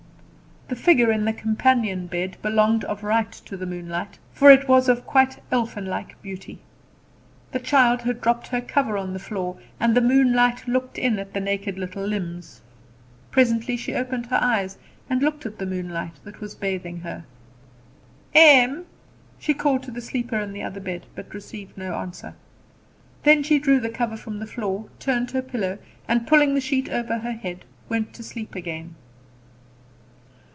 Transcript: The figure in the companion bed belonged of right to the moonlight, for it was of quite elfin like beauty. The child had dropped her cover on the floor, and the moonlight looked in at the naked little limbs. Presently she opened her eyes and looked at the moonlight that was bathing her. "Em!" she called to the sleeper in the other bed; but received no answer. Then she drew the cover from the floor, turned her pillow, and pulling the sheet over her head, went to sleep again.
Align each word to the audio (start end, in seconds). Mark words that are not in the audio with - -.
The 0.67 0.77
figure 0.77 1.11
in 1.11 1.25
the 1.25 1.33
companion 1.33 2.07
bed 2.07 2.37
belonged 2.41 2.85
of 2.85 3.03
right 3.03 3.29
to 3.29 3.57
the 3.57 3.65
moonlight, 3.65 4.17
for 4.31 4.49
it 4.49 4.69
was 4.69 4.87
of 4.87 5.05
quite 5.05 5.43
elfin 5.51 5.85
like 5.85 6.19
beauty. 6.21 6.59
The 7.51 7.59
child 7.59 8.03
had 8.03 8.21
dropped 8.21 8.47
her 8.47 8.61
cover 8.61 8.97
on 8.97 9.11
the 9.11 9.19
floor, 9.19 9.57
and 9.81 9.93
the 9.93 9.99
moonlight 9.99 10.69
looked 10.69 10.97
in 10.97 11.19
at 11.19 11.33
the 11.33 11.41
naked 11.41 11.77
little 11.77 12.07
limbs. 12.07 12.61
Presently 13.31 13.75
she 13.75 13.93
opened 13.95 14.27
her 14.27 14.39
eyes 14.41 14.77
and 15.09 15.21
looked 15.21 15.45
at 15.45 15.57
the 15.59 15.65
moonlight 15.65 16.21
that 16.23 16.39
was 16.39 16.55
bathing 16.55 17.01
her. 17.01 17.25
"Em!" 18.33 18.85
she 19.37 19.53
called 19.53 19.83
to 19.83 19.91
the 19.91 19.99
sleeper 19.99 20.37
in 20.39 20.53
the 20.53 20.63
other 20.63 20.79
bed; 20.79 21.05
but 21.15 21.33
received 21.33 21.77
no 21.77 21.95
answer. 21.95 22.33
Then 23.23 23.43
she 23.43 23.59
drew 23.59 23.81
the 23.81 23.89
cover 23.89 24.15
from 24.15 24.39
the 24.39 24.47
floor, 24.47 24.85
turned 24.99 25.31
her 25.31 25.41
pillow, 25.41 25.79
and 26.07 26.25
pulling 26.25 26.53
the 26.53 26.61
sheet 26.61 26.87
over 26.87 27.17
her 27.17 27.33
head, 27.33 27.65
went 27.89 28.13
to 28.13 28.23
sleep 28.23 28.55
again. 28.55 28.95